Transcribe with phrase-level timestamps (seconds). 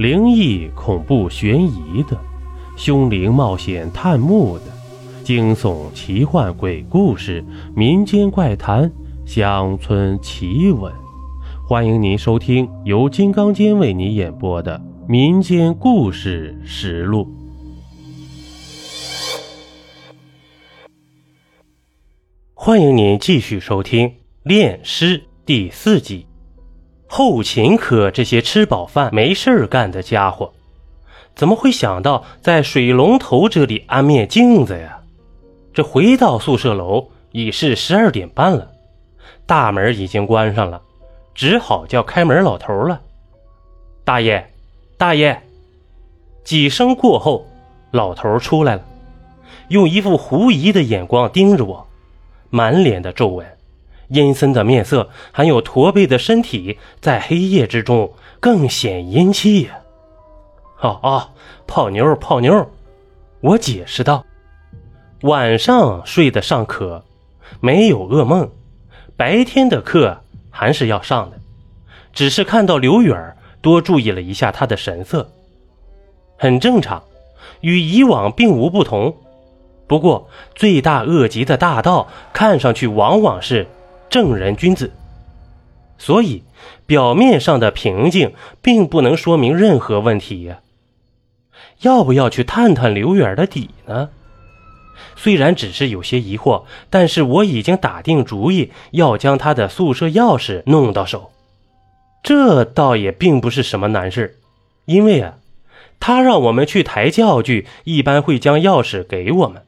[0.00, 2.18] 灵异、恐怖、悬疑的，
[2.74, 4.64] 凶灵冒险探墓的，
[5.22, 7.44] 惊悚、奇幻、鬼故事、
[7.76, 8.90] 民间怪谈、
[9.26, 10.90] 乡村奇闻。
[11.68, 17.26] 欢迎您收听由金刚间为你演播的《民间故事实录》。
[22.54, 24.08] 欢迎您继续收听
[24.44, 26.29] 《炼尸》第四集。
[27.12, 30.52] 后秦可这些吃饱饭没事干的家伙，
[31.34, 35.00] 怎么会想到在水龙头这里安面镜子呀？
[35.74, 38.70] 这回到宿舍楼已是十二点半了，
[39.44, 40.80] 大门已经关上了。
[41.34, 43.00] 只好叫开门老头了。
[44.04, 44.48] 大爷，
[44.96, 45.42] 大爷！
[46.44, 47.44] 几声过后，
[47.90, 48.82] 老头出来了，
[49.66, 51.88] 用一副狐疑的眼光盯着我，
[52.50, 53.44] 满脸的皱纹，
[54.10, 59.70] 阴森的面色，还有驼背的身体，在黑夜之中更显阴气。
[60.80, 61.28] 哦哦，
[61.66, 62.68] 泡妞泡妞！
[63.40, 64.24] 我解释道
[65.22, 67.04] ：“晚上睡得尚可，
[67.60, 68.50] 没有噩梦，
[69.16, 70.20] 白天的课。”
[70.52, 71.38] 还是要上的，
[72.12, 75.30] 只是看到刘远，多注意了一下他的神色，
[76.36, 77.02] 很正常，
[77.60, 79.16] 与以往并无不同。
[79.86, 83.68] 不过罪大恶极的大盗，看上去往往是
[84.10, 84.90] 正人君子，
[85.96, 86.42] 所以
[86.84, 90.58] 表面上的平静，并不能说明任何问题呀。
[91.82, 94.10] 要不要去探探刘远的底呢？
[95.16, 101.30] 虽然只是有些疑惑，但是我已经打定主意要将他的宿舍钥匙弄到手。
[102.22, 104.38] 这倒也并不是什么难事，
[104.86, 105.38] 因为啊，
[106.00, 109.62] 他让我们去抬教具，一般会将钥匙给我们，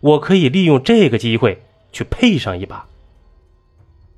[0.00, 2.86] 我可以利用这个机会去配上一把。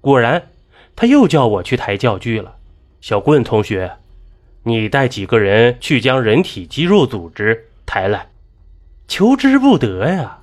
[0.03, 0.48] 果然，
[0.95, 2.56] 他又叫我去抬教具了。
[3.00, 3.92] 小棍同学，
[4.64, 8.27] 你带几个人去将人体肌肉组织抬来，
[9.06, 10.41] 求之不得呀。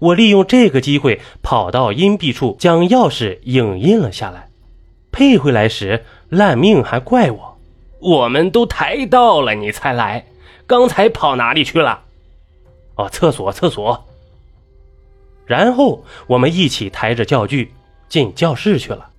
[0.00, 4.48] 我利用这个机会跑到阴壁处，将钥匙影印了下来，
[5.12, 7.58] 配回来时烂命还怪我。
[8.00, 10.26] 我们都抬到了，你才来，
[10.66, 12.02] 刚才跑哪里去了？
[12.96, 14.06] 哦，厕所，厕所。
[15.46, 17.72] 然后我们一起抬着教具
[18.08, 19.10] 进教室去了。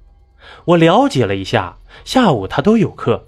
[0.65, 3.27] 我了解了一下，下午他都有课，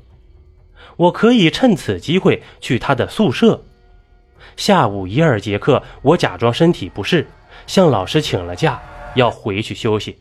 [0.97, 3.63] 我可以趁此机会去他的宿舍。
[4.57, 7.27] 下午一二节课，我假装身体不适，
[7.67, 8.81] 向老师请了假，
[9.15, 10.17] 要回去休息。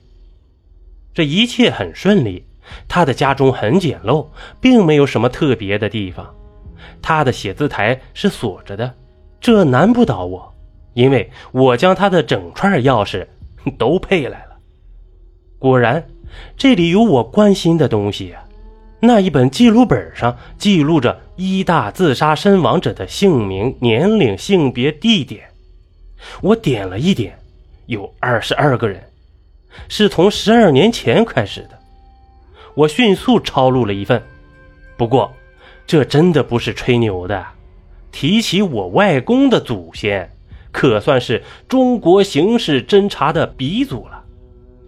[1.13, 2.45] 这一切很顺利。
[2.87, 4.29] 他的家中很简陋，
[4.61, 6.33] 并没有什么特别的地方。
[7.03, 8.95] 他的写字台是锁着的，
[9.41, 10.55] 这难不倒我，
[10.95, 13.27] 因为我将他的整串钥匙
[13.77, 14.50] 都配来了。
[15.61, 16.09] 果然，
[16.57, 18.43] 这里有我关心的东西呀。
[18.99, 25.43] 那一本记录本上记录着一大自杀身亡者的姓名、年龄、性别、地点。
[26.41, 27.39] 我点了一点，
[27.85, 29.03] 有二十二个人，
[29.87, 31.79] 是从十二年前开始的。
[32.75, 34.23] 我迅速抄录了一份。
[34.97, 35.31] 不过，
[35.87, 37.47] 这真的不是吹牛的。
[38.13, 40.31] 提起我外公的祖先，
[40.73, 44.20] 可算是中国刑事侦查的鼻祖了。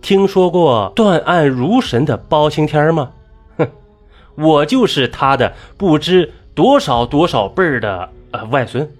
[0.03, 3.13] 听说过断案如神的包青天吗？
[3.57, 3.69] 哼
[4.37, 8.91] 我就是他的不知多少多少辈儿的呃外孙。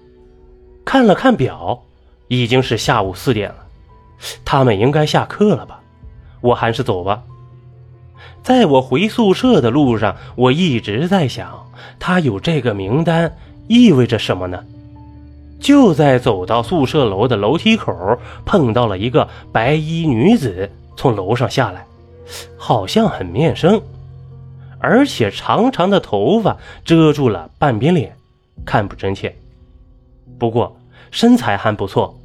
[0.85, 1.83] 看了看表，
[2.29, 3.55] 已经是下午四点了，
[4.45, 5.81] 他们应该下课了吧？
[6.41, 7.21] 我还是走吧。
[8.41, 11.67] 在我回宿舍的路上，我一直在想，
[11.99, 13.35] 他有这个名单
[13.67, 14.63] 意味着什么呢？
[15.59, 17.93] 就在走到宿舍楼的楼梯口，
[18.45, 21.85] 碰到了一个白衣女子从楼上下来，
[22.57, 23.81] 好像很面生。
[24.79, 28.17] 而且长长的头发遮住了半边脸，
[28.65, 29.33] 看不真切。
[30.37, 30.75] 不过
[31.09, 32.19] 身材还不错，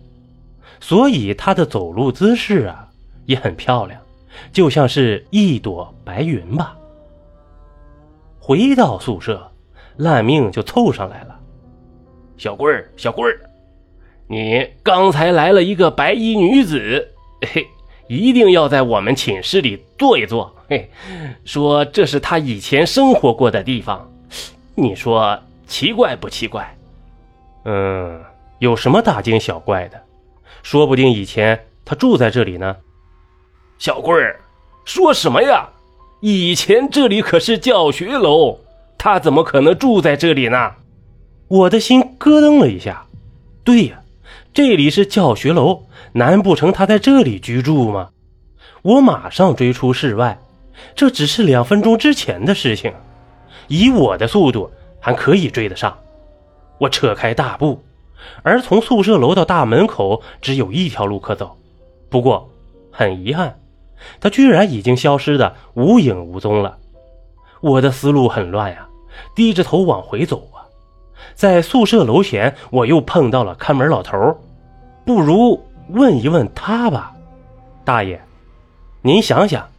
[0.81, 2.89] 所以她的走路姿势啊
[3.27, 4.01] 也很漂亮，
[4.53, 6.77] 就像是一朵白云吧。
[8.41, 9.53] 回到宿舍，
[9.97, 11.39] 烂命就凑上来了
[12.39, 13.39] ：“小棍儿，小棍儿，
[14.27, 17.09] 你刚才来了一个白衣女子，
[17.53, 17.65] 嘿，
[18.09, 20.91] 一定要在我们寝室里坐一坐。”嘿，
[21.45, 24.11] 说这是他以前生活过的地方，
[24.75, 26.77] 你说奇怪不奇怪？
[27.65, 28.21] 嗯，
[28.59, 29.99] 有什么大惊小怪的？
[30.63, 32.77] 说不定以前他住在这里呢。
[33.79, 34.41] 小贵儿，
[34.85, 35.69] 说什么呀？
[36.21, 38.59] 以前这里可是教学楼，
[38.99, 40.73] 他怎么可能住在这里呢？
[41.47, 43.07] 我的心咯噔了一下。
[43.65, 43.98] 对呀，
[44.59, 45.85] 这里是教学楼，
[46.15, 48.09] 难不成他在这里居住吗？
[48.83, 50.37] 我马上追出室外。
[50.97, 52.93] 这只是两分钟之前的事情，
[53.69, 54.69] 以我的速度，
[54.99, 55.97] 还可以追得上。
[56.79, 57.81] 我扯开大步，
[58.43, 61.57] 而从宿舍楼到大门口只有一条路可走。
[62.11, 62.51] 不过
[62.91, 63.61] 很遗憾，
[64.19, 66.77] 他居然已经消失的无影无踪了。
[67.61, 68.89] 我的思路很乱呀，
[69.37, 70.67] 低着头往回走啊。
[71.37, 74.37] 在宿舍楼前，我又碰到了看门老头。
[75.09, 77.15] 不如问一问他吧，
[77.83, 78.21] 大爷，
[79.01, 79.71] 您想想，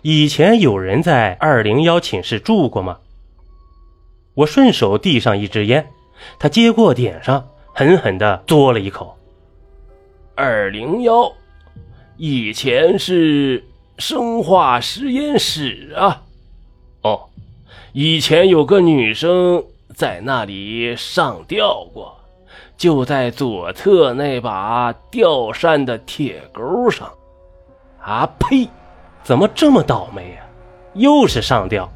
[0.00, 2.96] 以前有人在二零幺寝室住过吗？
[4.32, 5.90] 我顺手递上一支烟，
[6.38, 9.18] 他接过点上，狠狠地嘬了一口。
[10.34, 11.30] 二零幺，
[12.16, 13.62] 以前是
[13.98, 16.22] 生化实验室啊。
[17.02, 17.28] 哦，
[17.92, 19.62] 以前有个女生
[19.94, 22.16] 在那里上吊过。
[22.80, 27.12] 就在左侧那把吊扇的铁钩上，
[28.00, 28.66] 啊呸！
[29.22, 30.42] 怎么这么倒霉呀？
[30.94, 31.92] 又是上吊。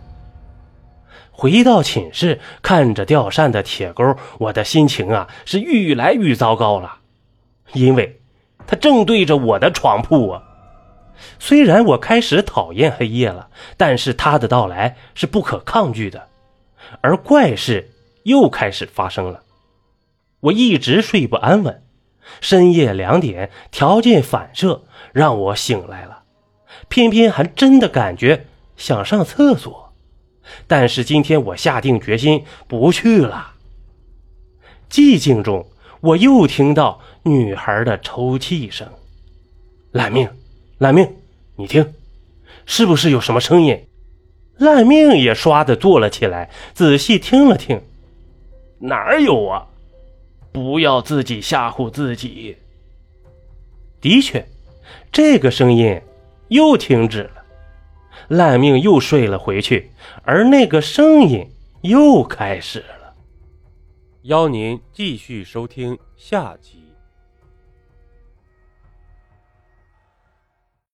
[1.33, 6.99] 回到寝室，看着吊扇的铁钩，我的心情啊是愈来愈糟糕了，
[7.73, 8.21] 因为
[8.67, 10.43] 他正对着我的床铺啊。
[11.39, 13.49] 虽然我开始讨厌黑夜了，
[13.79, 16.29] 但是他的到来是不可抗拒的，
[17.01, 17.91] 而怪事
[18.25, 19.41] 又开始发生了。
[20.45, 21.83] 我一直睡不安稳，
[22.41, 26.25] 深夜两点，条件反射让我醒来了，
[26.89, 28.47] 偏偏还真的感觉
[28.77, 29.95] 想上厕所，
[30.67, 33.53] 但是今天我下定决心不去了。
[34.91, 35.67] 寂静中，
[36.01, 38.87] 我又听到女孩的抽泣声
[39.93, 40.29] ：“烂命，
[40.77, 41.11] 烂命，
[41.57, 41.95] 你听，
[42.67, 43.87] 是不是有什么声音？”
[44.59, 47.81] 烂命也唰的坐了起来，仔细听了听，
[48.81, 49.69] 哪儿有啊？
[50.55, 52.57] 不要自己吓唬自己。
[54.01, 54.47] 的确，
[55.11, 56.01] 这个声音
[56.47, 57.45] 又停止了，
[58.29, 59.91] 烂命又睡了回去，
[60.23, 61.45] 而那个声音
[61.83, 63.15] 又开始了。
[64.23, 66.84] 邀您继续收听下集。